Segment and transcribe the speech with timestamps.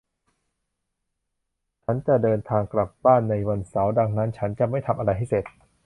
[1.83, 5.45] ฉันจะเดินทางกลับบ้านในวันเสาร์ดังนั้นฉันจะไม่ทำอะไรให้เสร็จ